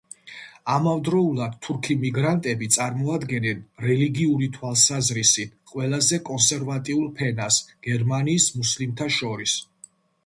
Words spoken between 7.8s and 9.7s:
გერმანიის მუსლიმთა შორის.